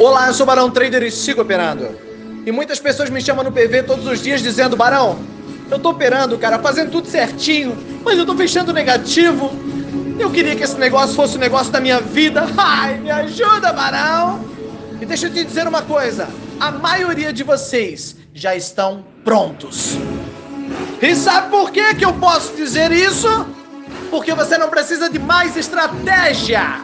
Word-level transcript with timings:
Olá, 0.00 0.26
eu 0.26 0.34
sou 0.34 0.42
o 0.42 0.46
Barão 0.46 0.70
Trader 0.70 1.04
e 1.04 1.10
sigo 1.10 1.42
operando. 1.42 1.96
E 2.44 2.50
muitas 2.50 2.80
pessoas 2.80 3.08
me 3.10 3.20
chamam 3.20 3.44
no 3.44 3.52
PV 3.52 3.84
todos 3.84 4.06
os 4.06 4.20
dias 4.20 4.42
dizendo: 4.42 4.76
Barão, 4.76 5.18
eu 5.70 5.78
tô 5.78 5.90
operando, 5.90 6.36
cara, 6.36 6.58
fazendo 6.58 6.90
tudo 6.90 7.06
certinho, 7.08 7.76
mas 8.04 8.18
eu 8.18 8.26
tô 8.26 8.34
fechando 8.34 8.72
negativo. 8.72 9.50
Eu 10.18 10.30
queria 10.30 10.56
que 10.56 10.64
esse 10.64 10.76
negócio 10.76 11.14
fosse 11.14 11.36
o 11.36 11.38
negócio 11.38 11.72
da 11.72 11.80
minha 11.80 12.00
vida. 12.00 12.44
Ai, 12.58 12.98
me 12.98 13.10
ajuda, 13.10 13.72
Barão! 13.72 14.44
E 15.00 15.06
deixa 15.06 15.28
eu 15.28 15.32
te 15.32 15.44
dizer 15.44 15.66
uma 15.68 15.82
coisa: 15.82 16.28
a 16.58 16.72
maioria 16.72 17.32
de 17.32 17.44
vocês 17.44 18.16
já 18.34 18.54
estão 18.56 19.04
prontos. 19.24 19.96
E 21.00 21.14
sabe 21.14 21.50
por 21.50 21.70
que, 21.70 21.94
que 21.94 22.04
eu 22.04 22.14
posso 22.14 22.54
dizer 22.56 22.90
isso? 22.90 23.46
Porque 24.10 24.34
você 24.34 24.58
não 24.58 24.68
precisa 24.68 25.08
de 25.08 25.20
mais 25.20 25.56
estratégia. 25.56 26.80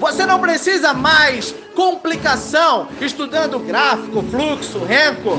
Você 0.00 0.24
não 0.26 0.38
precisa 0.40 0.92
mais 0.92 1.54
complicação 1.76 2.88
estudando 3.00 3.58
gráfico, 3.60 4.22
fluxo, 4.22 4.78
renco. 4.78 5.38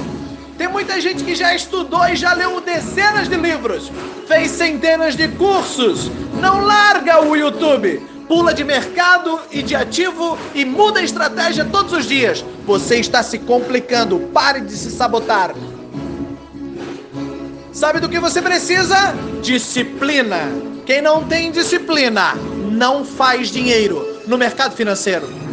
Tem 0.56 0.68
muita 0.68 1.02
gente 1.02 1.24
que 1.24 1.36
já 1.36 1.54
estudou 1.54 2.08
e 2.08 2.16
já 2.16 2.34
leu 2.34 2.62
dezenas 2.62 3.28
de 3.28 3.36
livros, 3.36 3.92
fez 4.28 4.52
centenas 4.52 5.16
de 5.16 5.28
cursos. 5.30 6.10
Não 6.40 6.62
larga 6.62 7.22
o 7.22 7.36
YouTube. 7.36 8.16
Pula 8.28 8.54
de 8.54 8.64
mercado 8.64 9.40
e 9.52 9.62
de 9.64 9.74
ativo 9.74 10.38
e 10.54 10.66
muda 10.66 11.00
a 11.00 11.04
estratégia 11.04 11.66
todos 11.66 11.94
os 11.94 12.06
dias. 12.06 12.44
Você 12.66 12.98
está 12.98 13.24
se 13.24 13.40
complicando. 13.40 14.20
Pare 14.34 14.62
de 14.62 14.74
se 14.74 14.92
sabotar. 14.92 15.56
Sabe 17.72 18.00
do 18.00 18.10
que 18.10 18.20
você 18.20 18.42
precisa? 18.42 19.16
Disciplina. 19.42 20.40
Quem 20.86 21.02
não 21.02 21.24
tem 21.24 21.52
disciplina 21.52 22.34
não 22.70 23.06
faz 23.06 23.50
dinheiro 23.50 24.22
no 24.28 24.38
mercado 24.38 24.76
financeiro. 24.76 25.47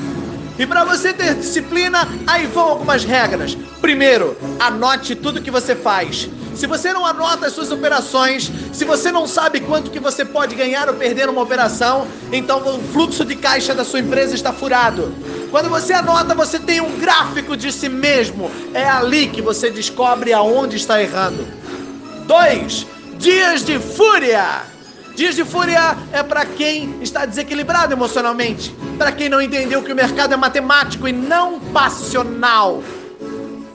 E 0.58 0.66
para 0.66 0.84
você 0.84 1.12
ter 1.12 1.34
disciplina, 1.34 2.08
aí 2.26 2.46
vão 2.46 2.64
algumas 2.64 3.04
regras. 3.04 3.56
Primeiro, 3.80 4.36
anote 4.58 5.14
tudo 5.14 5.42
que 5.42 5.50
você 5.50 5.74
faz. 5.74 6.28
Se 6.54 6.68
você 6.68 6.92
não 6.92 7.04
anota 7.04 7.46
as 7.46 7.52
suas 7.52 7.72
operações, 7.72 8.50
se 8.72 8.84
você 8.84 9.10
não 9.10 9.26
sabe 9.26 9.60
quanto 9.60 9.90
que 9.90 9.98
você 9.98 10.24
pode 10.24 10.54
ganhar 10.54 10.88
ou 10.88 10.94
perder 10.94 11.26
numa 11.26 11.42
operação, 11.42 12.06
então 12.32 12.60
o 12.60 12.80
fluxo 12.92 13.24
de 13.24 13.34
caixa 13.34 13.74
da 13.74 13.84
sua 13.84 13.98
empresa 13.98 14.34
está 14.34 14.52
furado. 14.52 15.12
Quando 15.50 15.68
você 15.68 15.92
anota, 15.92 16.34
você 16.34 16.60
tem 16.60 16.80
um 16.80 16.98
gráfico 16.98 17.56
de 17.56 17.72
si 17.72 17.88
mesmo. 17.88 18.50
É 18.72 18.88
ali 18.88 19.26
que 19.26 19.42
você 19.42 19.68
descobre 19.70 20.32
aonde 20.32 20.76
está 20.76 21.02
errando. 21.02 21.44
2. 22.26 22.86
Dias 23.18 23.64
de 23.64 23.78
fúria. 23.80 24.62
Dias 25.16 25.34
de 25.36 25.44
fúria 25.44 25.96
é 26.12 26.22
para 26.22 26.44
quem 26.44 26.96
está 27.00 27.24
desequilibrado 27.24 27.92
emocionalmente, 27.92 28.74
para 28.94 29.12
quem 29.12 29.28
não 29.28 29.40
entendeu 29.40 29.82
que 29.82 29.92
o 29.92 29.96
mercado 29.96 30.34
é 30.34 30.36
matemático 30.36 31.06
e 31.06 31.12
não 31.12 31.60
passional. 31.60 32.82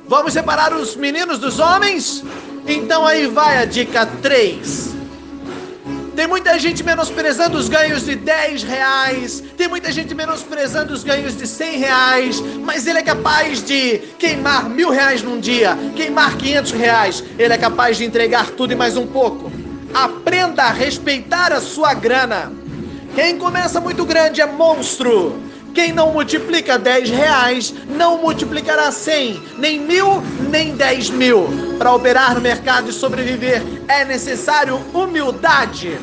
Vamos 0.08 0.34
separar 0.34 0.73
os 0.73 0.95
meninos 0.95 1.38
dos 1.38 1.59
homens? 1.59 2.23
Então 2.66 3.06
aí 3.06 3.28
vai 3.28 3.58
a 3.58 3.66
dica 3.66 4.06
3. 4.06 4.89
Tem 6.16 6.28
muita 6.28 6.59
gente 6.59 6.84
menosprezando 6.84 7.58
os 7.58 7.70
ganhos 7.70 8.03
de 8.03 8.14
10 8.14 8.64
reais, 8.64 9.42
tem 9.56 9.70
muita 9.70 9.89
gente 9.89 10.14
menosprezando 10.14 10.94
os 10.94 11.02
ganhos 11.02 11.38
de 11.38 11.48
100 11.48 11.78
reais, 11.78 12.42
mas 12.61 12.86
ele 12.86 13.00
é 13.00 13.02
capaz 13.02 13.64
de 13.64 14.00
queimar 14.17 14.67
mil 14.70 14.89
reais 14.89 15.23
num 15.23 15.39
dia, 15.39 15.78
queimar 15.95 16.36
500 16.36 16.72
reais, 16.73 17.23
ele 17.38 17.54
é 17.54 17.58
capaz 17.58 17.95
de 17.95 18.04
entregar 18.04 18.52
tudo 18.52 18.73
e 18.73 18.76
mais 18.76 18.98
um 18.98 19.08
pouco. 19.08 19.50
Aprenda 19.94 20.64
a 20.64 20.72
respeitar 20.72 21.54
a 21.54 21.61
sua 21.61 21.94
grana. 21.94 22.52
Quem 23.15 23.38
começa 23.38 23.79
muito 23.79 24.05
grande 24.05 24.41
é 24.41 24.45
monstro. 24.45 25.41
Quem 25.73 25.93
não 25.93 26.11
multiplica 26.11 26.77
10 26.77 27.09
reais 27.09 27.73
não 27.95 28.17
multiplicará 28.17 28.91
100, 28.91 29.41
nem 29.57 29.79
mil, 29.79 30.21
nem 30.49 30.75
10 30.75 31.11
mil. 31.11 31.47
Para 31.77 31.93
operar 31.93 32.33
no 32.35 32.41
mercado 32.41 32.89
e 32.89 32.93
sobreviver 32.93 33.61
é 33.87 34.03
necessário 34.03 34.80
humildade. 34.93 35.98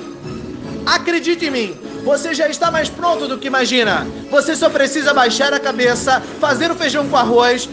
Acredite 0.84 1.46
em 1.46 1.50
mim, 1.50 1.78
você 2.04 2.32
já 2.32 2.48
está 2.48 2.70
mais 2.70 2.88
pronto 2.88 3.26
do 3.26 3.38
que 3.38 3.48
imagina. 3.48 4.06
Você 4.30 4.54
só 4.54 4.70
precisa 4.70 5.12
baixar 5.12 5.52
a 5.52 5.58
cabeça, 5.58 6.22
fazer 6.40 6.70
o 6.70 6.76
feijão 6.76 7.08
com 7.08 7.16
arroz, 7.16 7.68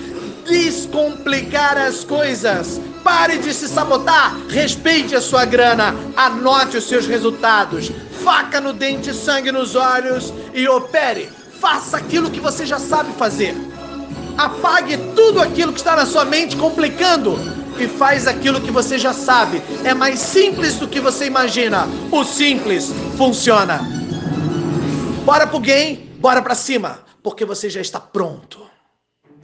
descomplicar 0.50 1.78
as 1.78 2.04
coisas. 2.04 2.82
Pare 3.04 3.38
de 3.38 3.54
se 3.54 3.68
sabotar, 3.68 4.36
respeite 4.50 5.14
a 5.14 5.22
sua 5.22 5.46
grana, 5.46 5.94
anote 6.16 6.78
os 6.78 6.86
seus 6.86 7.06
resultados, 7.06 7.92
faca 8.24 8.62
no 8.62 8.74
dente, 8.74 9.14
sangue 9.14 9.52
nos 9.52 9.76
olhos 9.76 10.34
e 10.54 10.68
opere. 10.68 11.30
Faça 11.60 11.98
aquilo 11.98 12.32
que 12.32 12.40
você 12.40 12.66
já 12.66 12.80
sabe 12.80 13.12
fazer. 13.14 13.56
Apague 14.38 14.98
tudo 15.16 15.40
aquilo 15.42 15.74
que 15.74 15.80
está 15.80 15.96
na 15.96 16.06
sua 16.06 16.26
mente 16.26 16.56
complicando 16.56 17.38
e 17.78 17.88
faz 17.88 18.28
aquilo 18.28 18.62
que 18.62 18.72
você 18.72 18.98
já 18.98 19.14
sabe. 19.14 19.62
É 19.84 19.94
mais 19.94 20.20
simples 20.20 20.76
do 20.76 20.88
que 20.88 21.00
você 21.00 21.26
imagina. 21.26 21.88
O 22.12 22.24
simples 22.24 22.92
funciona. 23.18 23.82
Bora 25.26 25.46
pro 25.46 25.60
game, 25.60 25.98
bora 26.20 26.42
pra 26.42 26.56
cima, 26.56 27.00
porque 27.22 27.46
você 27.46 27.70
já 27.70 27.82
está 27.82 28.00
pronto. 28.00 28.73